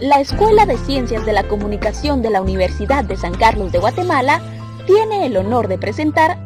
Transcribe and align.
La 0.00 0.18
Escuela 0.18 0.64
de 0.64 0.78
Ciencias 0.78 1.26
de 1.26 1.34
la 1.34 1.46
Comunicación 1.46 2.22
de 2.22 2.30
la 2.30 2.40
Universidad 2.40 3.04
de 3.04 3.18
San 3.18 3.34
Carlos 3.34 3.70
de 3.70 3.80
Guatemala 3.80 4.40
tiene 4.86 5.26
el 5.26 5.36
honor 5.36 5.68
de 5.68 5.76
presentar 5.76 6.38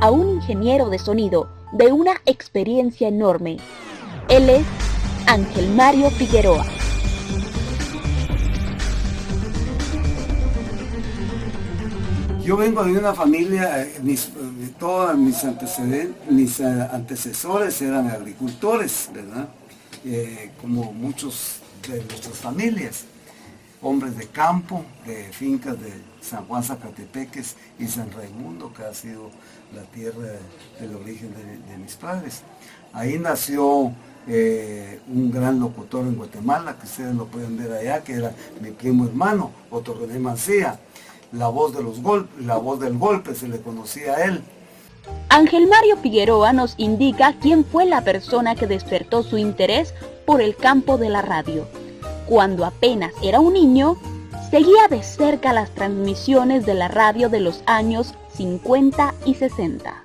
a 0.00 0.12
un 0.12 0.28
ingeniero 0.28 0.88
de 0.88 1.00
sonido 1.00 1.50
de 1.72 1.90
una 1.90 2.12
experiencia 2.24 3.08
enorme. 3.08 3.56
Él 4.28 4.48
es 4.48 4.64
Ángel 5.26 5.70
Mario 5.70 6.08
Figueroa. 6.10 6.64
Yo 12.44 12.56
vengo 12.56 12.84
de 12.84 12.92
una 12.92 13.12
familia, 13.12 13.82
eh, 13.82 13.98
mis, 14.04 14.26
eh, 14.28 15.16
mis 15.16 15.42
antecedentes, 15.42 16.30
mis 16.30 16.60
eh, 16.60 16.88
antecesores 16.92 17.82
eran 17.82 18.08
agricultores, 18.08 19.10
¿verdad? 19.12 19.48
como 20.62 20.92
muchos 20.92 21.60
de 21.86 22.04
nuestras 22.04 22.36
familias, 22.36 23.04
hombres 23.82 24.16
de 24.16 24.26
campo, 24.26 24.84
de 25.06 25.24
fincas 25.32 25.80
de 25.80 25.92
San 26.20 26.46
Juan 26.46 26.62
Zacatepeques 26.62 27.56
y 27.78 27.86
San 27.86 28.10
Raimundo, 28.10 28.72
que 28.72 28.82
ha 28.82 28.94
sido 28.94 29.30
la 29.74 29.82
tierra 29.82 30.26
del 30.80 30.96
origen 30.96 31.32
de, 31.68 31.78
mis 31.78 31.94
padres. 31.94 32.42
Ahí 32.92 33.18
nació 33.18 33.92
un 34.26 35.30
gran 35.32 35.58
locutor 35.60 36.02
en 36.06 36.16
Guatemala, 36.16 36.76
que 36.78 36.86
ustedes 36.86 37.14
lo 37.14 37.26
pueden 37.26 37.56
ver 37.56 37.72
allá, 37.72 38.02
que 38.02 38.14
era 38.14 38.32
mi 38.60 38.70
primo 38.70 39.06
hermano, 39.06 39.52
Otto 39.70 39.94
René 39.94 40.18
Mancía 40.18 40.78
la 41.32 41.48
voz, 41.48 41.76
de 41.76 41.82
los 41.82 42.00
golpes, 42.00 42.44
la 42.44 42.56
voz 42.56 42.80
del 42.80 42.96
golpe, 42.96 43.34
se 43.34 43.48
le 43.48 43.60
conocía 43.60 44.14
a 44.14 44.24
él. 44.24 44.42
Ángel 45.28 45.66
Mario 45.66 45.96
Figueroa 45.98 46.52
nos 46.52 46.74
indica 46.78 47.34
quién 47.40 47.64
fue 47.64 47.86
la 47.86 48.02
persona 48.02 48.54
que 48.54 48.66
despertó 48.66 49.22
su 49.22 49.38
interés 49.38 49.94
por 50.28 50.42
el 50.42 50.56
campo 50.56 50.98
de 50.98 51.08
la 51.08 51.22
radio. 51.22 51.66
Cuando 52.26 52.66
apenas 52.66 53.14
era 53.22 53.40
un 53.40 53.54
niño, 53.54 53.96
seguía 54.50 54.86
de 54.90 55.02
cerca 55.02 55.54
las 55.54 55.74
transmisiones 55.74 56.66
de 56.66 56.74
la 56.74 56.88
radio 56.88 57.30
de 57.30 57.40
los 57.40 57.62
años 57.64 58.12
50 58.34 59.14
y 59.24 59.36
60. 59.36 60.04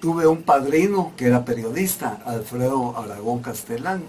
Tuve 0.00 0.26
un 0.26 0.42
padrino 0.42 1.12
que 1.18 1.26
era 1.26 1.44
periodista, 1.44 2.22
Alfredo 2.24 2.96
Aragón 2.96 3.40
Castelán. 3.40 4.04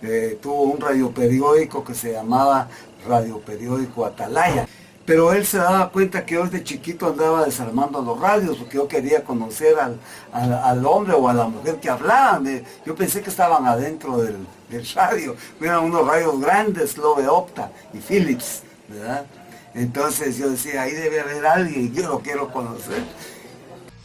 Eh, 0.00 0.38
tuvo 0.40 0.62
un 0.62 0.80
radioperiódico 0.80 1.84
que 1.84 1.92
se 1.92 2.12
llamaba 2.12 2.68
Radio 3.06 3.40
Periódico 3.40 4.06
Atalaya 4.06 4.66
pero 5.10 5.32
él 5.32 5.44
se 5.44 5.58
daba 5.58 5.90
cuenta 5.90 6.24
que 6.24 6.34
yo 6.36 6.44
desde 6.44 6.62
chiquito 6.62 7.08
andaba 7.08 7.44
desarmando 7.44 8.00
los 8.00 8.20
radios, 8.20 8.56
porque 8.56 8.76
yo 8.76 8.86
quería 8.86 9.24
conocer 9.24 9.74
al, 9.76 10.86
hombre 10.86 11.14
o 11.14 11.28
a 11.28 11.34
la 11.34 11.48
mujer 11.48 11.80
que 11.80 11.90
hablaban. 11.90 12.62
yo 12.86 12.94
pensé 12.94 13.20
que 13.20 13.28
estaban 13.28 13.66
adentro 13.66 14.18
del, 14.18 14.36
radio, 14.94 15.34
eran 15.60 15.82
unos 15.82 16.06
radios 16.06 16.40
grandes, 16.40 16.96
Lobe 16.96 17.26
Opta 17.26 17.72
y 17.92 17.98
Philips, 17.98 18.62
¿verdad? 18.86 19.26
Entonces 19.74 20.38
yo 20.38 20.48
decía, 20.48 20.82
ahí 20.82 20.92
debe 20.92 21.18
haber 21.18 21.44
alguien, 21.44 21.92
yo 21.92 22.08
lo 22.08 22.20
quiero 22.20 22.52
conocer. 22.52 23.02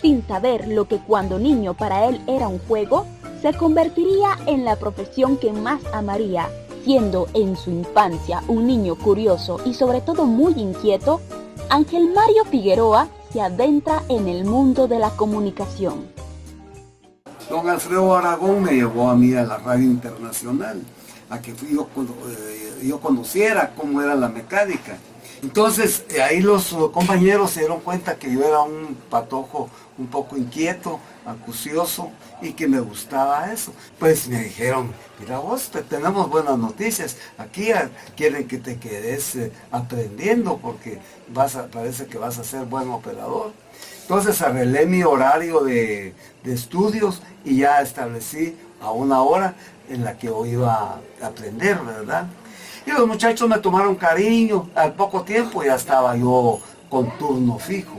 Sin 0.02 0.28
saber 0.28 0.68
lo 0.68 0.88
que 0.88 0.98
cuando 0.98 1.38
niño 1.38 1.76
para 1.76 2.08
él 2.08 2.20
era 2.28 2.48
un 2.48 2.58
juego, 2.58 3.06
se 3.44 3.54
convertiría 3.54 4.40
en 4.48 4.66
la 4.66 4.76
profesión 4.76 5.38
que 5.38 5.52
más 5.54 5.82
amaría 5.94 6.50
Siendo 6.86 7.28
en 7.34 7.58
su 7.58 7.72
infancia 7.72 8.44
un 8.48 8.68
niño 8.68 8.94
curioso 8.96 9.60
y 9.66 9.74
sobre 9.74 10.02
todo 10.02 10.26
muy 10.26 10.54
inquieto, 10.54 11.20
Ángel 11.68 12.14
Mario 12.14 12.46
Figueroa 12.46 13.08
se 13.34 13.42
adentra 13.42 14.04
en 14.08 14.28
el 14.28 14.46
mundo 14.46 14.88
de 14.88 15.00
la 15.00 15.10
comunicación. 15.10 16.06
Don 17.50 17.68
Alfredo 17.68 18.16
Aragón 18.16 18.62
me 18.62 18.74
llevó 18.74 19.10
a 19.10 19.16
mí 19.16 19.34
a 19.34 19.42
la 19.42 19.58
radio 19.58 19.86
internacional, 19.86 20.80
a 21.32 21.42
que 21.42 21.56
yo, 21.56 21.88
eh, 22.30 22.84
yo 22.84 23.00
conociera 23.00 23.74
cómo 23.76 24.00
era 24.04 24.14
la 24.14 24.30
mecánica. 24.30 25.00
Entonces 25.42 26.06
eh, 26.10 26.22
ahí 26.22 26.40
los 26.40 26.68
compañeros 26.94 27.50
se 27.50 27.62
dieron 27.62 27.80
cuenta 27.80 28.20
que 28.20 28.32
yo 28.32 28.44
era 28.44 28.62
un 28.62 28.96
patojo 29.10 29.70
un 29.98 30.06
poco 30.06 30.38
inquieto, 30.38 31.00
acucioso 31.26 32.12
y 32.42 32.54
que 32.54 32.68
me 32.68 32.80
gustaba 32.80 33.52
eso. 33.52 33.74
Pues 34.00 34.28
me 34.28 34.44
dijeron, 34.44 34.92
mira 35.20 35.40
vos, 35.40 35.70
te 35.70 35.82
tenemos 35.82 36.30
buenas 36.30 36.58
noticias, 36.58 37.18
aquí 37.38 37.70
quieren 38.16 38.48
que 38.48 38.58
te 38.58 38.78
quedes 38.78 39.36
eh, 39.36 39.52
aprendiendo 39.72 40.58
porque 40.58 41.00
vas 41.30 41.56
a, 41.56 41.68
parece 41.68 42.06
que 42.06 42.18
vas 42.18 42.38
a 42.38 42.44
ser 42.44 42.66
buen 42.66 42.90
operador. 42.90 43.52
Entonces 44.02 44.42
arreglé 44.42 44.86
mi 44.86 45.04
horario 45.04 45.62
de, 45.62 46.14
de 46.44 46.54
estudios 46.54 47.22
y 47.44 47.58
ya 47.58 47.82
establecí 47.82 48.56
a 48.80 48.92
una 48.92 49.22
hora 49.22 49.56
en 49.90 50.04
la 50.04 50.18
que 50.18 50.28
yo 50.28 50.46
iba 50.46 51.00
a 51.22 51.26
aprender, 51.26 51.80
¿verdad? 51.80 52.28
Y 52.86 52.92
los 52.92 53.08
muchachos 53.08 53.50
me 53.50 53.58
tomaron 53.58 53.96
cariño, 53.96 54.70
al 54.76 54.94
poco 54.94 55.24
tiempo 55.24 55.64
ya 55.64 55.76
estaba 55.76 56.16
yo 56.16 56.60
con 56.88 57.10
turno 57.18 57.58
fijo. 57.58 57.98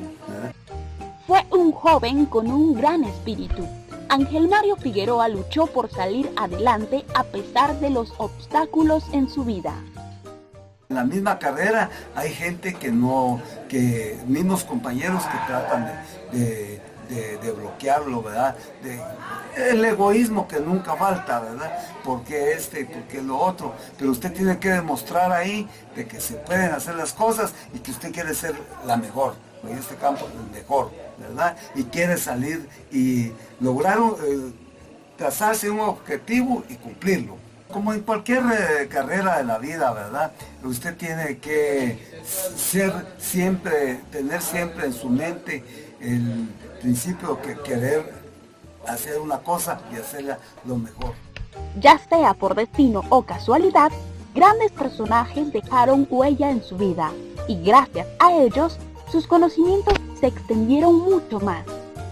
Fue 1.26 1.44
un 1.50 1.72
joven 1.72 2.26
con 2.26 2.46
un 2.52 2.74
gran 2.74 3.02
espíritu. 3.02 3.66
Ángel 4.08 4.46
Mario 4.46 4.76
Figueroa 4.76 5.26
luchó 5.28 5.66
por 5.66 5.90
salir 5.90 6.30
adelante 6.36 7.04
a 7.16 7.24
pesar 7.24 7.80
de 7.80 7.90
los 7.90 8.14
obstáculos 8.18 9.02
en 9.12 9.28
su 9.28 9.44
vida. 9.44 9.74
En 10.88 10.94
la 10.94 11.02
misma 11.02 11.36
carrera 11.40 11.90
hay 12.14 12.30
gente 12.30 12.74
que 12.74 12.92
no, 12.92 13.40
que 13.68 14.16
mismos 14.28 14.62
compañeros 14.62 15.24
que 15.24 15.38
tratan 15.48 15.90
de 16.30 17.52
bloquearlo, 17.52 18.22
¿verdad? 18.22 18.54
El 19.56 19.84
egoísmo 19.84 20.46
que 20.46 20.60
nunca 20.60 20.94
falta, 20.94 21.40
¿verdad? 21.40 21.76
Porque 22.04 22.52
este, 22.52 22.84
porque 22.84 23.20
lo 23.20 23.36
otro. 23.36 23.74
Pero 23.98 24.12
usted 24.12 24.32
tiene 24.32 24.60
que 24.60 24.70
demostrar 24.70 25.32
ahí 25.32 25.68
de 25.96 26.06
que 26.06 26.20
se 26.20 26.34
pueden 26.34 26.70
hacer 26.70 26.94
las 26.94 27.12
cosas 27.12 27.52
y 27.74 27.80
que 27.80 27.90
usted 27.90 28.12
quiere 28.12 28.32
ser 28.32 28.54
la 28.86 28.96
mejor, 28.96 29.34
en 29.68 29.78
este 29.78 29.96
campo 29.96 30.26
el 30.26 30.56
mejor, 30.56 30.90
¿verdad? 31.18 31.56
Y 31.74 31.84
quiere 31.84 32.16
salir 32.16 32.68
y 32.92 33.32
lograr, 33.60 33.98
eh, 34.24 34.52
trazarse 35.16 35.70
un 35.70 35.80
objetivo 35.80 36.64
y 36.68 36.74
cumplirlo. 36.74 37.36
Como 37.70 37.92
en 37.92 38.00
cualquier 38.02 38.42
eh, 38.44 38.88
carrera 38.88 39.38
de 39.38 39.44
la 39.44 39.58
vida, 39.58 39.92
¿verdad? 39.92 40.32
Usted 40.62 40.96
tiene 40.96 41.38
que 41.38 41.98
ser 42.24 42.92
siempre, 43.18 44.00
tener 44.10 44.40
siempre 44.40 44.86
en 44.86 44.92
su 44.92 45.08
mente 45.08 45.64
el 46.00 46.48
principio 46.80 47.40
que 47.42 47.56
querer 47.56 48.12
hacer 48.86 49.20
una 49.20 49.38
cosa 49.38 49.80
y 49.92 49.96
hacerla 49.96 50.38
lo 50.64 50.76
mejor. 50.76 51.14
Ya 51.80 51.98
sea 52.08 52.34
por 52.34 52.54
destino 52.54 53.02
o 53.08 53.22
casualidad, 53.22 53.90
grandes 54.34 54.72
personajes 54.72 55.52
dejaron 55.52 56.06
huella 56.08 56.50
en 56.50 56.62
su 56.62 56.76
vida 56.76 57.12
y 57.48 57.62
gracias 57.62 58.06
a 58.18 58.32
ellos 58.32 58.78
sus 59.10 59.26
conocimientos 59.26 59.94
se 60.18 60.26
extendieron 60.28 60.96
mucho 60.96 61.40
más. 61.40 61.64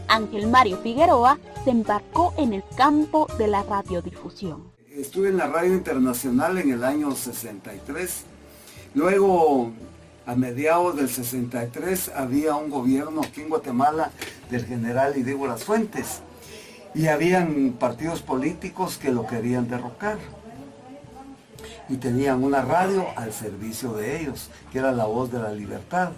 Ángel 0.08 0.46
Mario 0.46 0.78
Figueroa 0.78 1.38
se 1.64 1.70
embarcó 1.70 2.34
en 2.36 2.52
el 2.52 2.62
campo 2.76 3.26
de 3.38 3.48
la 3.48 3.62
radiodifusión. 3.62 4.62
Estuve 4.90 5.28
en 5.28 5.38
la 5.38 5.48
radio 5.48 5.74
internacional 5.74 6.58
en 6.58 6.70
el 6.70 6.84
año 6.84 7.12
63. 7.12 8.24
Luego 8.94 9.72
a 10.26 10.34
mediados 10.36 10.96
del 10.96 11.08
63 11.08 12.12
había 12.14 12.54
un 12.54 12.70
gobierno 12.70 13.22
aquí 13.22 13.40
en 13.40 13.48
Guatemala 13.48 14.10
del 14.50 14.64
general 14.64 15.16
Idigo 15.16 15.46
Las 15.46 15.64
Fuentes 15.64 16.20
y 16.94 17.08
habían 17.08 17.74
partidos 17.78 18.22
políticos 18.22 18.98
que 18.98 19.10
lo 19.10 19.26
querían 19.26 19.68
derrocar 19.68 20.18
y 21.88 21.96
tenían 21.96 22.42
una 22.42 22.62
radio 22.62 23.04
al 23.16 23.32
servicio 23.32 23.92
de 23.92 24.20
ellos, 24.20 24.48
que 24.72 24.78
era 24.78 24.92
la 24.92 25.04
voz 25.04 25.30
de 25.30 25.40
la 25.40 25.52
libertad. 25.52 26.10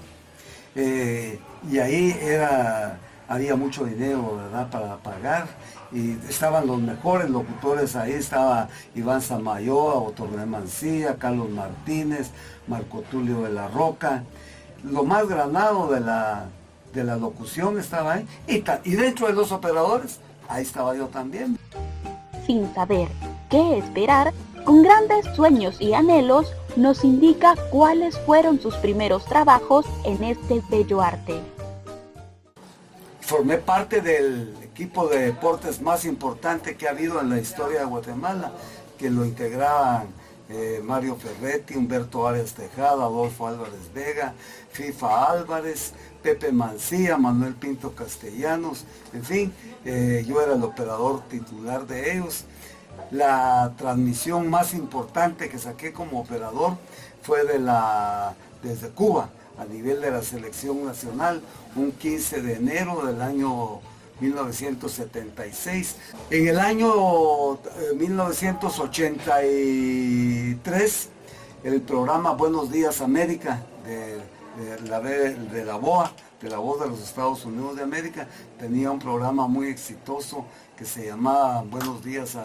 Eh, 0.76 1.40
y 1.70 1.78
ahí 1.78 2.16
era, 2.20 2.98
había 3.28 3.56
mucho 3.56 3.84
dinero, 3.84 4.36
¿verdad?, 4.36 4.70
para 4.70 4.96
pagar 4.98 5.46
y 5.92 6.12
estaban 6.28 6.66
los 6.66 6.78
mejores 6.80 7.30
locutores 7.30 7.96
ahí, 7.96 8.12
estaba 8.12 8.68
Iván 8.94 9.22
Samayoa, 9.22 9.94
Otorné 9.94 10.46
Mancía, 10.46 11.16
Carlos 11.16 11.48
Martínez, 11.48 12.30
Marco 12.66 13.02
Tulio 13.10 13.42
de 13.42 13.52
la 13.52 13.68
Roca, 13.68 14.24
lo 14.84 15.04
más 15.04 15.28
granado 15.28 15.88
de 15.88 16.00
la, 16.00 16.46
de 16.92 17.04
la 17.04 17.16
locución 17.16 17.78
estaba 17.78 18.14
ahí, 18.14 18.26
y 18.84 18.90
dentro 18.96 19.28
de 19.28 19.32
los 19.32 19.52
operadores, 19.52 20.18
ahí 20.48 20.62
estaba 20.62 20.94
yo 20.96 21.06
también. 21.06 21.58
Sin 22.46 22.72
saber 22.74 23.08
qué 23.50 23.78
esperar, 23.78 24.32
con 24.64 24.82
grandes 24.82 25.24
sueños 25.34 25.80
y 25.80 25.94
anhelos, 25.94 26.52
nos 26.76 27.04
indica 27.04 27.54
cuáles 27.70 28.18
fueron 28.20 28.60
sus 28.60 28.74
primeros 28.76 29.24
trabajos 29.24 29.86
en 30.04 30.22
este 30.22 30.62
bello 30.70 31.00
arte. 31.00 31.40
Formé 33.20 33.58
parte 33.58 34.00
del 34.00 34.54
equipo 34.62 35.08
de 35.08 35.26
deportes 35.26 35.80
más 35.80 36.04
importante 36.04 36.76
que 36.76 36.86
ha 36.86 36.90
habido 36.90 37.20
en 37.20 37.30
la 37.30 37.40
historia 37.40 37.80
de 37.80 37.86
Guatemala, 37.86 38.52
que 38.98 39.10
lo 39.10 39.24
integraban 39.24 40.06
eh, 40.48 40.80
Mario 40.84 41.16
Ferretti, 41.16 41.74
Humberto 41.74 42.28
Arias 42.28 42.52
Tejada, 42.52 43.04
Adolfo 43.04 43.48
Álvarez 43.48 43.92
Vega, 43.92 44.32
FIFA 44.70 45.32
Álvarez, 45.32 45.92
Pepe 46.22 46.52
Mancía, 46.52 47.16
Manuel 47.16 47.54
Pinto 47.54 47.94
Castellanos, 47.94 48.84
en 49.12 49.24
fin, 49.24 49.52
eh, 49.84 50.24
yo 50.26 50.40
era 50.40 50.54
el 50.54 50.62
operador 50.62 51.22
titular 51.28 51.86
de 51.86 52.12
ellos. 52.12 52.44
La 53.10 53.72
transmisión 53.76 54.50
más 54.50 54.74
importante 54.74 55.48
que 55.48 55.58
saqué 55.58 55.92
como 55.92 56.20
operador 56.20 56.76
fue 57.22 57.44
de 57.44 57.58
la, 57.58 58.34
desde 58.62 58.90
Cuba, 58.90 59.30
a 59.58 59.64
nivel 59.64 60.00
de 60.00 60.10
la 60.10 60.22
selección 60.22 60.84
nacional, 60.84 61.40
un 61.74 61.92
15 61.92 62.42
de 62.42 62.54
enero 62.54 63.06
del 63.06 63.22
año 63.22 63.80
1976. 64.20 65.96
En 66.30 66.48
el 66.48 66.58
año 66.58 67.58
1983, 67.96 70.74
eh, 70.74 71.08
el 71.64 71.80
programa 71.82 72.32
Buenos 72.32 72.70
Días 72.70 73.00
América 73.00 73.62
de, 73.84 74.20
la, 74.88 75.00
de 75.00 75.64
la 75.64 75.76
BOA, 75.76 76.12
de 76.40 76.50
la 76.50 76.58
voz 76.58 76.80
de 76.80 76.88
los 76.88 77.02
Estados 77.02 77.44
Unidos 77.44 77.76
de 77.76 77.82
América, 77.82 78.28
tenía 78.58 78.90
un 78.90 78.98
programa 78.98 79.46
muy 79.46 79.68
exitoso 79.68 80.44
que 80.76 80.84
se 80.84 81.06
llamaba 81.06 81.62
Buenos 81.62 82.04
Días, 82.04 82.36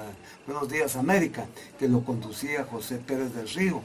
Buenos 0.48 0.70
Días 0.70 0.96
América, 0.96 1.46
que 1.78 1.88
lo 1.88 2.04
conducía 2.04 2.66
José 2.70 2.98
Pérez 2.98 3.34
del 3.36 3.50
Río. 3.50 3.82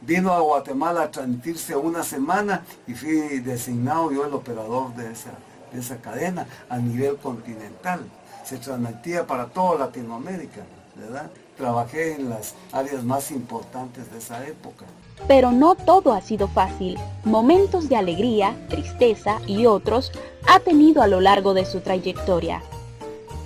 Vino 0.00 0.32
a 0.32 0.40
Guatemala 0.40 1.02
a 1.02 1.10
transmitirse 1.10 1.76
una 1.76 2.02
semana 2.02 2.62
y 2.86 2.94
fui 2.94 3.40
designado 3.40 4.10
yo 4.10 4.24
el 4.24 4.32
operador 4.32 4.94
de 4.94 5.12
esa, 5.12 5.32
de 5.72 5.80
esa 5.80 5.98
cadena 5.98 6.46
a 6.68 6.78
nivel 6.78 7.16
continental. 7.16 8.00
Se 8.44 8.56
transmitía 8.56 9.26
para 9.26 9.46
toda 9.46 9.78
Latinoamérica, 9.78 10.62
¿verdad? 10.96 11.30
Trabajé 11.56 12.14
en 12.14 12.30
las 12.30 12.54
áreas 12.72 13.04
más 13.04 13.30
importantes 13.30 14.10
de 14.10 14.18
esa 14.18 14.46
época. 14.46 14.86
Pero 15.28 15.52
no 15.52 15.74
todo 15.74 16.12
ha 16.12 16.20
sido 16.20 16.48
fácil. 16.48 16.98
Momentos 17.24 17.88
de 17.88 17.96
alegría, 17.96 18.56
tristeza 18.68 19.40
y 19.46 19.66
otros 19.66 20.10
ha 20.46 20.60
tenido 20.60 21.02
a 21.02 21.06
lo 21.06 21.20
largo 21.20 21.54
de 21.54 21.64
su 21.64 21.80
trayectoria. 21.80 22.62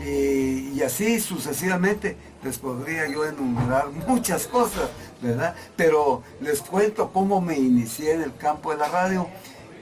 Y, 0.05 0.81
así 0.83 1.21
sucesivamente 1.21 2.17
les 2.43 2.57
podría 2.59 3.09
yo 3.09 3.25
enumerar 3.25 3.91
muchas 4.07 4.47
cosas, 4.47 4.89
¿verdad? 5.21 5.55
Pero 5.77 6.23
les 6.41 6.61
cuento 6.63 7.11
cómo 7.13 7.41
me 7.41 7.59
inicié 7.59 8.13
en 8.13 8.23
el 8.23 8.37
campo 8.37 8.71
de 8.71 8.79
la 8.79 8.89
radio 8.89 9.29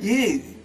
y 0.00 0.56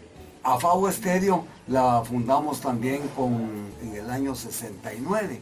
a 0.44 0.58
Favo 0.58 0.88
Estéreo 0.88 1.46
la 1.68 2.02
fundamos 2.04 2.62
también 2.62 3.02
con, 3.10 3.72
en 3.84 3.96
el 3.96 4.10
año 4.10 4.36
69. 4.36 5.42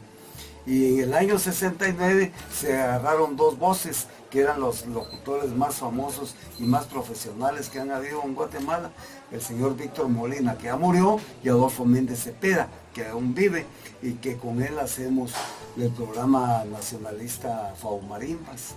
Y 0.65 0.95
en 0.95 0.99
el 0.99 1.13
año 1.13 1.39
69 1.39 2.31
se 2.53 2.77
agarraron 2.77 3.35
dos 3.35 3.57
voces 3.57 4.07
que 4.29 4.41
eran 4.41 4.59
los 4.59 4.85
locutores 4.85 5.51
más 5.51 5.75
famosos 5.75 6.35
y 6.59 6.63
más 6.63 6.85
profesionales 6.85 7.69
que 7.69 7.79
han 7.79 7.91
habido 7.91 8.21
en 8.23 8.35
Guatemala, 8.35 8.91
el 9.31 9.41
señor 9.41 9.75
Víctor 9.75 10.07
Molina, 10.07 10.57
que 10.57 10.65
ya 10.65 10.75
murió, 10.75 11.19
y 11.43 11.49
Adolfo 11.49 11.85
Méndez 11.85 12.23
Cepeda, 12.23 12.67
que 12.93 13.07
aún 13.07 13.33
vive, 13.33 13.65
y 14.01 14.13
que 14.13 14.37
con 14.37 14.61
él 14.61 14.79
hacemos 14.79 15.33
el 15.77 15.89
programa 15.89 16.63
nacionalista 16.65 17.73
Faumarimbas, 17.77 18.75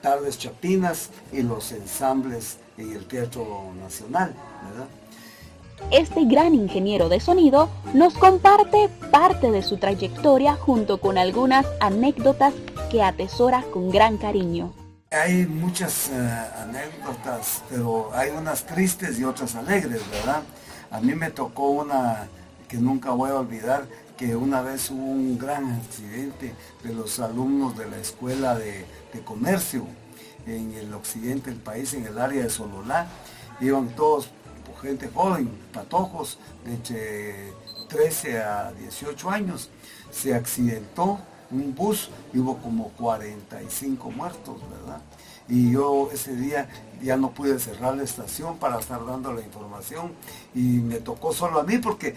Tardes 0.00 0.38
Chapinas 0.38 1.10
y 1.32 1.42
los 1.42 1.70
ensambles 1.72 2.58
en 2.76 2.92
el 2.92 3.06
Teatro 3.06 3.72
Nacional. 3.80 4.34
Este 5.90 6.24
gran 6.24 6.54
ingeniero 6.54 7.08
de 7.08 7.20
sonido 7.20 7.68
nos 7.94 8.14
comparte 8.14 8.88
parte 9.10 9.50
de 9.50 9.62
su 9.62 9.76
trayectoria 9.76 10.54
junto 10.54 10.98
con 11.00 11.18
algunas 11.18 11.66
anécdotas 11.80 12.54
que 12.92 13.02
atesora 13.02 13.62
con 13.72 13.90
gran 13.90 14.18
cariño. 14.18 14.74
Hay 15.10 15.46
muchas 15.46 16.10
eh, 16.10 16.46
anécdotas, 16.60 17.62
pero 17.70 18.10
hay 18.14 18.28
unas 18.30 18.66
tristes 18.66 19.18
y 19.18 19.24
otras 19.24 19.54
alegres, 19.54 20.02
¿verdad? 20.10 20.42
A 20.90 21.00
mí 21.00 21.14
me 21.14 21.30
tocó 21.30 21.70
una 21.70 22.28
que 22.68 22.76
nunca 22.76 23.12
voy 23.12 23.30
a 23.30 23.36
olvidar, 23.36 23.86
que 24.18 24.36
una 24.36 24.60
vez 24.60 24.90
hubo 24.90 25.06
un 25.06 25.38
gran 25.38 25.72
accidente 25.72 26.54
de 26.84 26.92
los 26.92 27.18
alumnos 27.18 27.78
de 27.78 27.88
la 27.88 27.96
escuela 27.96 28.54
de, 28.58 28.84
de 29.14 29.20
comercio 29.24 29.86
en 30.46 30.74
el 30.74 30.92
occidente 30.92 31.48
del 31.48 31.60
país, 31.60 31.94
en 31.94 32.04
el 32.04 32.18
área 32.18 32.42
de 32.42 32.50
Sololá. 32.50 33.06
Iban 33.58 33.88
todos 33.96 34.28
gente 34.82 35.08
joven, 35.14 35.48
patojos, 35.72 36.38
de 36.66 36.72
entre 36.72 37.52
13 37.88 38.42
a 38.42 38.72
18 38.72 39.30
años. 39.30 39.70
Se 40.10 40.34
accidentó 40.34 41.20
un 41.52 41.74
bus 41.74 42.10
hubo 42.34 42.56
como 42.58 42.88
45 42.90 44.10
muertos, 44.10 44.56
¿verdad? 44.70 45.00
Y 45.48 45.72
yo 45.72 46.08
ese 46.12 46.34
día 46.34 46.68
ya 47.02 47.16
no 47.16 47.30
pude 47.30 47.58
cerrar 47.58 47.96
la 47.96 48.04
estación 48.04 48.58
para 48.58 48.78
estar 48.78 49.04
dando 49.04 49.32
la 49.32 49.42
información 49.42 50.12
y 50.54 50.60
me 50.60 50.96
tocó 50.96 51.32
solo 51.32 51.60
a 51.60 51.64
mí 51.64 51.78
porque 51.78 52.14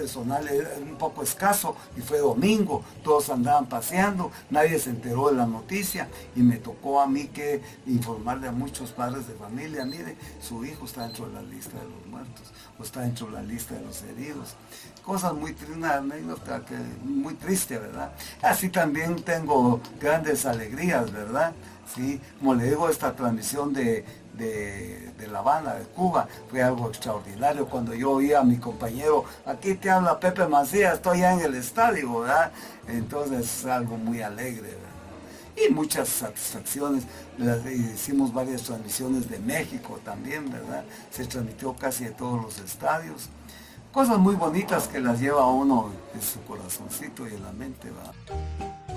personal 0.00 0.48
era 0.48 0.70
un 0.78 0.96
poco 0.96 1.22
escaso 1.22 1.76
y 1.94 2.00
fue 2.00 2.20
domingo, 2.20 2.82
todos 3.04 3.28
andaban 3.28 3.66
paseando, 3.66 4.30
nadie 4.48 4.78
se 4.78 4.88
enteró 4.88 5.28
de 5.28 5.36
la 5.36 5.46
noticia 5.46 6.08
y 6.34 6.40
me 6.40 6.56
tocó 6.56 7.02
a 7.02 7.06
mí 7.06 7.26
que 7.26 7.60
informarle 7.86 8.48
a 8.48 8.52
muchos 8.52 8.92
padres 8.92 9.28
de 9.28 9.34
familia, 9.34 9.84
mire, 9.84 10.16
su 10.40 10.64
hijo 10.64 10.86
está 10.86 11.02
dentro 11.02 11.26
de 11.26 11.34
la 11.34 11.42
lista 11.42 11.76
de 11.78 11.84
los 11.84 12.06
muertos 12.06 12.46
o 12.78 12.82
está 12.82 13.02
dentro 13.02 13.26
de 13.26 13.32
la 13.32 13.42
lista 13.42 13.74
de 13.74 13.82
los 13.82 14.02
heridos. 14.04 14.54
Cosas 15.04 15.34
muy 15.34 15.54
una 15.74 16.02
muy 17.04 17.34
triste, 17.34 17.78
¿verdad? 17.78 18.12
Así 18.40 18.70
también 18.70 19.22
tengo 19.22 19.80
grandes 20.00 20.46
alegrías, 20.46 21.12
¿verdad? 21.12 21.52
Sí, 21.94 22.20
como 22.38 22.54
le 22.54 22.68
digo, 22.68 22.88
esta 22.88 23.14
transmisión 23.14 23.72
de 23.74 24.04
de, 24.34 25.28
La 25.30 25.40
Habana, 25.40 25.74
de 25.74 25.84
Cuba, 25.84 26.26
fue 26.48 26.62
algo 26.62 26.88
extraordinario 26.88 27.66
cuando 27.66 27.94
yo 27.94 28.12
oí 28.12 28.32
a 28.32 28.42
mi 28.42 28.56
compañero, 28.56 29.24
aquí 29.46 29.74
te 29.74 29.90
habla 29.90 30.18
Pepe 30.18 30.46
Macías, 30.46 30.94
estoy 30.94 31.20
ya 31.20 31.34
en 31.34 31.40
el 31.40 31.54
estadio, 31.54 32.20
¿verdad? 32.20 32.50
Entonces 32.88 33.40
es 33.40 33.66
algo 33.66 33.96
muy 33.96 34.22
alegre, 34.22 34.76
Y 35.56 35.72
muchas 35.72 36.08
satisfacciones, 36.08 37.04
hicimos 37.94 38.32
varias 38.32 38.62
transmisiones 38.62 39.28
de 39.28 39.38
México 39.38 39.98
también, 40.04 40.50
¿verdad? 40.50 40.84
Se 41.10 41.24
transmitió 41.26 41.74
casi 41.74 42.04
de 42.04 42.10
todos 42.10 42.42
los 42.42 42.58
estadios. 42.58 43.28
Cosas 43.92 44.18
muy 44.18 44.36
bonitas 44.36 44.86
que 44.88 45.00
las 45.00 45.20
lleva 45.20 45.46
uno 45.48 45.90
en 46.14 46.22
su 46.22 46.40
corazoncito 46.44 47.28
y 47.28 47.34
en 47.34 47.42
la 47.42 47.52
mente, 47.52 47.90
¿verdad? 47.90 48.14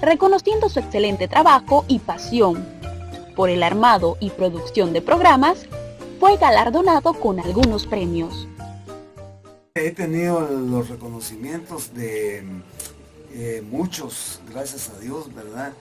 Reconociendo 0.01 0.69
su 0.69 0.79
excelente 0.79 1.27
trabajo 1.27 1.83
y 1.87 1.99
pasión 1.99 2.63
por 3.35 3.49
el 3.49 3.63
armado 3.63 4.17
y 4.19 4.29
producción 4.29 4.93
de 4.93 5.01
programas, 5.01 5.65
fue 6.19 6.37
galardonado 6.37 7.13
con 7.13 7.39
algunos 7.39 7.85
premios. 7.85 8.47
He 9.75 9.91
tenido 9.91 10.41
los 10.41 10.89
reconocimientos 10.89 11.93
de 11.93 12.43
eh, 13.33 13.63
muchos, 13.67 14.39
gracias 14.51 14.89
a 14.89 14.99
Dios, 14.99 15.33
¿verdad? 15.33 15.73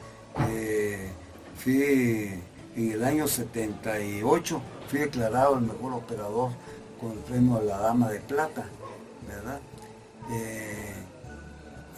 Eh, 0.48 1.10
fui 1.56 2.40
en 2.74 2.92
el 2.92 3.04
año 3.04 3.28
78, 3.28 4.62
fui 4.88 5.00
declarado 5.00 5.56
el 5.56 5.60
mejor 5.62 5.92
operador 5.92 6.50
con 6.98 7.12
el 7.12 7.18
premio 7.18 7.58
a 7.58 7.62
la 7.62 7.78
Dama 7.78 8.10
de 8.10 8.20
Plata, 8.20 8.64
¿verdad? 9.28 9.60
Eh, 10.32 10.94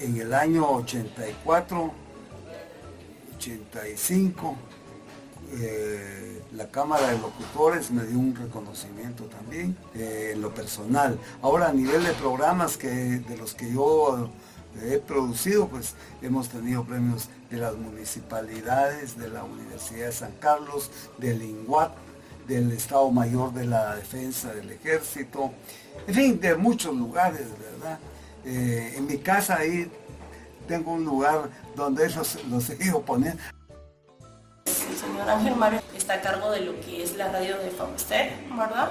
en 0.01 0.21
el 0.21 0.35
año 0.35 0.69
84, 0.69 1.93
85, 3.37 4.57
eh, 5.57 6.43
la 6.53 6.69
Cámara 6.69 7.09
de 7.09 7.19
Locutores 7.19 7.91
me 7.91 8.05
dio 8.05 8.19
un 8.19 8.35
reconocimiento 8.35 9.25
también 9.25 9.77
eh, 9.95 10.33
en 10.35 10.41
lo 10.41 10.55
personal. 10.55 11.19
Ahora 11.43 11.69
a 11.69 11.73
nivel 11.73 12.05
de 12.05 12.13
programas 12.13 12.77
que, 12.77 12.89
de 12.89 13.37
los 13.37 13.55
que 13.55 13.73
yo 13.73 14.31
he 14.83 14.99
producido, 14.99 15.69
pues 15.69 15.95
hemos 16.23 16.49
tenido 16.49 16.85
premios 16.85 17.29
de 17.51 17.59
las 17.59 17.77
municipalidades, 17.77 19.17
de 19.19 19.29
la 19.29 19.45
Universidad 19.45 20.07
de 20.07 20.13
San 20.13 20.33
Carlos, 20.41 20.91
del 21.19 21.43
INGUAT, 21.43 21.93
del 22.49 22.73
Estado 22.73 23.11
Mayor 23.11 23.53
de 23.53 23.67
la 23.67 23.97
Defensa 23.97 24.53
del 24.53 24.71
Ejército, 24.71 25.53
en 26.07 26.15
fin, 26.15 26.41
de 26.41 26.57
muchos 26.57 26.95
lugares, 26.95 27.47
¿verdad? 27.59 27.99
Eh, 28.45 28.95
en 28.97 29.07
mi 29.07 29.19
casa 29.19 29.57
ahí 29.57 29.91
tengo 30.69 30.93
un 30.93 31.05
lugar 31.05 31.49
donde 31.77 32.07
ellos 32.07 32.39
los 32.51 32.69
he 32.71 32.85
ido 32.85 33.01
poniendo 33.01 33.41
señor 34.93 35.29
Ángel 35.29 35.57
Mario 35.57 35.81
está 35.97 36.15
a 36.15 36.21
cargo 36.21 36.51
de 36.51 36.61
lo 36.61 36.81
que 36.81 37.03
es 37.03 37.17
la 37.17 37.29
radio 37.29 37.59
de 37.59 37.71
Fauster, 37.71 38.33
¿verdad? 38.51 38.91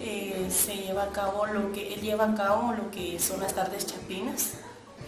Eh, 0.00 0.48
se 0.50 0.76
lleva 0.76 1.04
a 1.04 1.08
cabo 1.08 1.46
lo 1.46 1.72
que 1.72 1.94
él 1.94 2.00
lleva 2.00 2.24
a 2.24 2.34
cabo 2.34 2.72
lo 2.72 2.90
que 2.90 3.18
son 3.18 3.40
las 3.40 3.54
tardes 3.54 3.86
chapinas 3.86 4.54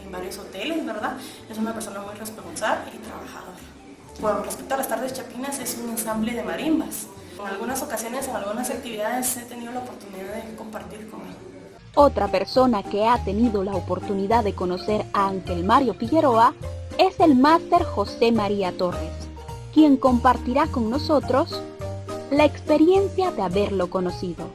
en 0.05 0.13
varios 0.13 0.39
hoteles, 0.39 0.85
¿verdad? 0.85 1.17
Es 1.49 1.59
una 1.59 1.73
persona 1.73 2.01
muy 2.01 2.15
responsable 2.15 2.91
y 2.95 2.99
trabajadora. 2.99 3.57
Bueno, 4.21 4.43
respecto 4.45 4.75
a 4.75 4.77
las 4.79 4.89
tardes 4.89 5.13
chapinas, 5.13 5.59
es 5.59 5.79
un 5.83 5.91
ensamble 5.91 6.33
de 6.33 6.43
marimbas. 6.43 7.07
En 7.41 7.47
algunas 7.47 7.83
ocasiones, 7.83 8.29
en 8.29 8.37
algunas 8.37 8.71
actividades, 8.71 9.37
he 9.37 9.43
tenido 9.43 9.73
la 9.73 9.81
oportunidad 9.81 10.35
de 10.35 10.55
compartir 10.55 11.11
con 11.11 11.21
él. 11.23 11.35
Otra 11.97 12.29
persona 12.29 12.83
que 12.83 13.07
ha 13.07 13.23
tenido 13.25 13.65
la 13.65 13.75
oportunidad 13.75 14.45
de 14.45 14.55
conocer 14.55 15.05
a 15.13 15.29
Ángel 15.29 15.65
Mario 15.65 15.95
Figueroa 15.95 16.55
es 16.99 17.19
el 17.21 17.35
máster 17.35 17.83
José 17.85 18.31
María 18.31 18.77
Torres 18.77 19.24
quien 19.75 19.97
compartirá 19.97 20.69
con 20.69 20.89
nosotros 20.89 21.61
la 22.31 22.45
experiencia 22.45 23.33
de 23.33 23.43
haberlo 23.43 23.91
conocido. 23.91 24.49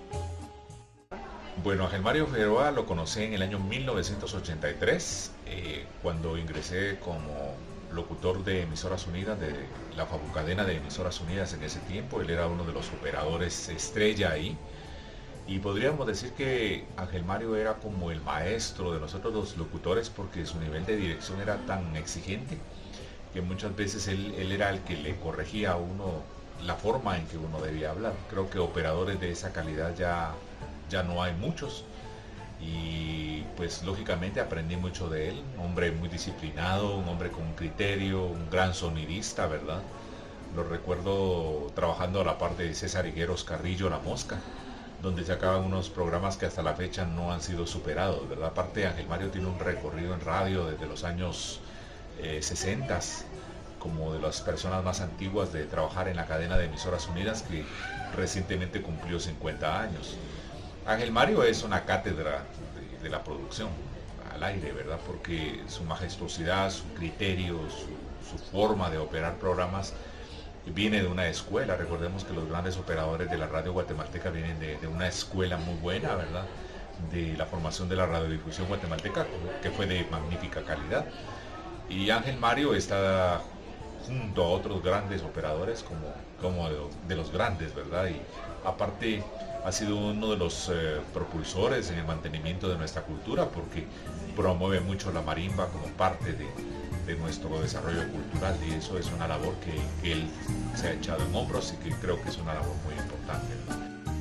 Bueno, 1.61 1.83
Ángel 1.83 2.01
Mario 2.01 2.25
Figueroa 2.25 2.71
lo 2.71 2.85
conocí 2.85 3.23
en 3.23 3.33
el 3.33 3.41
año 3.41 3.59
1983, 3.59 5.31
eh, 5.45 5.85
cuando 6.01 6.37
ingresé 6.37 6.99
como 6.99 7.53
locutor 7.91 8.45
de 8.45 8.61
Emisoras 8.61 9.07
Unidas, 9.07 9.37
de 9.41 9.53
la 9.97 10.07
cadena 10.33 10.63
de 10.63 10.77
Emisoras 10.77 11.19
Unidas 11.19 11.53
en 11.53 11.63
ese 11.63 11.79
tiempo. 11.81 12.21
Él 12.21 12.29
era 12.29 12.47
uno 12.47 12.63
de 12.63 12.71
los 12.71 12.87
operadores 12.93 13.67
estrella 13.67 14.31
ahí. 14.31 14.57
Y 15.47 15.59
podríamos 15.59 16.07
decir 16.07 16.31
que 16.31 16.85
Ángel 16.95 17.25
Mario 17.25 17.57
era 17.57 17.73
como 17.73 18.11
el 18.11 18.21
maestro 18.21 18.93
de 18.93 19.01
nosotros 19.01 19.33
los 19.33 19.57
locutores 19.57 20.09
porque 20.09 20.45
su 20.45 20.59
nivel 20.59 20.85
de 20.85 20.95
dirección 20.95 21.41
era 21.41 21.57
tan 21.65 21.97
exigente 21.97 22.57
que 23.33 23.41
muchas 23.41 23.75
veces 23.75 24.07
él, 24.07 24.33
era 24.51 24.69
el 24.69 24.81
que 24.81 24.95
le 24.95 25.15
corregía 25.17 25.71
a 25.71 25.75
uno 25.77 26.23
la 26.63 26.75
forma 26.75 27.17
en 27.17 27.25
que 27.27 27.37
uno 27.37 27.61
debía 27.61 27.91
hablar. 27.91 28.13
Creo 28.29 28.49
que 28.49 28.59
operadores 28.59 29.19
de 29.19 29.31
esa 29.31 29.51
calidad 29.53 29.95
ya, 29.95 30.33
ya 30.89 31.03
no 31.03 31.23
hay 31.23 31.33
muchos 31.33 31.85
y 32.61 33.41
pues 33.55 33.83
lógicamente 33.83 34.41
aprendí 34.41 34.75
mucho 34.75 35.09
de 35.09 35.29
él, 35.29 35.41
hombre 35.63 35.91
muy 35.91 36.09
disciplinado, 36.09 36.95
un 36.95 37.07
hombre 37.07 37.31
con 37.31 37.53
criterio, 37.53 38.25
un 38.25 38.49
gran 38.49 38.73
sonidista, 38.73 39.47
¿verdad? 39.47 39.81
Lo 40.55 40.63
recuerdo 40.63 41.71
trabajando 41.75 42.21
a 42.21 42.25
la 42.25 42.37
par 42.37 42.57
de 42.57 42.73
César 42.73 43.05
Higueros 43.05 43.43
Carrillo 43.43 43.89
La 43.89 43.99
Mosca, 43.99 44.37
donde 45.01 45.23
se 45.23 45.31
acaban 45.31 45.63
unos 45.63 45.89
programas 45.89 46.35
que 46.35 46.47
hasta 46.47 46.61
la 46.61 46.73
fecha 46.73 47.05
no 47.05 47.31
han 47.31 47.41
sido 47.41 47.65
superados, 47.65 48.27
¿verdad? 48.27 48.49
Aparte 48.49 48.85
Ángel 48.85 49.07
Mario 49.07 49.29
tiene 49.29 49.47
un 49.47 49.59
recorrido 49.59 50.13
en 50.13 50.19
radio 50.19 50.65
desde 50.65 50.87
los 50.87 51.05
años 51.05 51.61
60 52.41 52.97
eh, 52.97 53.01
como 53.79 54.13
de 54.13 54.19
las 54.19 54.41
personas 54.41 54.83
más 54.83 55.01
antiguas 55.01 55.51
de 55.53 55.65
trabajar 55.65 56.07
en 56.07 56.17
la 56.17 56.25
cadena 56.25 56.57
de 56.57 56.65
emisoras 56.65 57.07
unidas 57.07 57.43
que 57.43 57.63
recientemente 58.15 58.81
cumplió 58.81 59.19
50 59.19 59.81
años. 59.81 60.17
Ángel 60.85 61.11
Mario 61.11 61.43
es 61.43 61.63
una 61.63 61.85
cátedra 61.85 62.43
de, 63.01 63.09
la 63.09 63.23
producción 63.23 63.69
al 64.33 64.43
aire, 64.43 64.71
¿verdad? 64.71 64.99
Porque 65.07 65.61
su 65.67 65.83
majestuosidad, 65.83 66.69
su 66.71 66.83
criterio, 66.93 67.59
su, 67.69 67.97
forma 68.51 68.91
de 68.91 68.97
operar 68.99 69.35
programas 69.37 69.93
viene 70.67 71.01
de 71.01 71.07
una 71.07 71.27
escuela. 71.27 71.75
Recordemos 71.75 72.23
que 72.23 72.33
los 72.33 72.47
grandes 72.47 72.77
operadores 72.77 73.29
de 73.31 73.37
la 73.37 73.47
radio 73.47 73.73
guatemalteca 73.73 74.29
vienen 74.29 74.59
de 74.59 74.87
una 74.87 75.07
escuela 75.07 75.57
muy 75.57 75.75
buena, 75.75 76.15
¿verdad? 76.15 76.45
De 77.11 77.35
la 77.37 77.45
formación 77.45 77.89
de 77.89 77.95
la 77.95 78.05
radiodifusión 78.05 78.67
guatemalteca, 78.67 79.25
que 79.63 79.71
fue 79.71 79.87
de 79.87 80.05
magnífica 80.11 80.61
calidad. 80.63 81.05
Y 81.89 82.09
Ángel 82.11 82.37
Mario 82.37 82.75
está 82.75 83.41
junto 84.07 84.43
a 84.43 84.49
otros 84.49 84.83
grandes 84.83 85.21
operadores 85.23 85.83
como, 85.83 86.13
como 86.41 86.69
de, 87.07 87.15
los 87.15 87.31
grandes, 87.31 87.73
¿verdad? 87.75 88.07
Y 88.07 88.21
aparte 88.65 89.23
ha 89.65 89.71
sido 89.71 89.97
uno 89.97 90.31
de 90.31 90.37
los 90.37 90.69
eh, 90.73 91.01
propulsores 91.13 91.89
en 91.91 91.99
el 91.99 92.05
mantenimiento 92.05 92.69
de 92.69 92.77
nuestra 92.77 93.01
cultura 93.01 93.45
porque 93.45 93.85
promueve 94.35 94.79
mucho 94.79 95.11
la 95.11 95.21
marimba 95.21 95.67
como 95.67 95.85
parte 95.97 96.33
de, 96.33 96.47
nuestro 97.19 97.59
desarrollo 97.59 98.07
cultural 98.09 98.55
y 98.69 98.73
eso 98.75 98.95
es 98.99 99.07
una 99.11 99.27
labor 99.27 99.55
que, 99.65 100.11
él 100.11 100.27
se 100.75 100.89
ha 100.89 100.93
echado 100.93 101.25
en 101.25 101.33
hombros 101.33 101.73
y 101.73 101.83
que 101.83 101.95
creo 101.95 102.21
que 102.21 102.29
es 102.29 102.37
una 102.37 102.53
labor 102.53 102.75
muy 102.85 102.93
importante. 102.93 103.47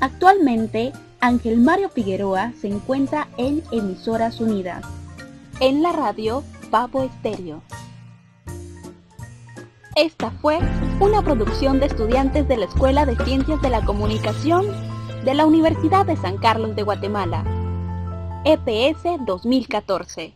Actualmente, 0.00 0.94
Ángel 1.20 1.58
Mario 1.58 1.90
Figueroa 1.90 2.54
se 2.58 2.68
encuentra 2.68 3.28
en 3.36 3.62
Emisoras 3.72 4.40
Unidas. 4.40 4.86
En 5.60 5.82
la 5.82 5.92
radio 5.92 6.42
Papo 6.70 7.02
Estéreo. 7.02 7.62
Esta 9.96 10.30
fue 10.30 10.58
una 11.00 11.22
producción 11.22 11.80
de 11.80 11.86
estudiantes 11.86 12.46
de 12.46 12.56
la 12.56 12.66
Escuela 12.66 13.06
de 13.06 13.16
Ciencias 13.24 13.60
de 13.62 13.70
la 13.70 13.84
Comunicación 13.84 14.66
de 15.24 15.34
la 15.34 15.46
Universidad 15.46 16.06
de 16.06 16.16
San 16.16 16.36
Carlos 16.36 16.76
de 16.76 16.82
Guatemala. 16.82 17.42
EPS 18.44 19.24
2014. 19.24 20.34